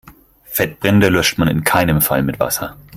[0.45, 2.75] Fettbrände löscht man in keinem Fall mit Wasser.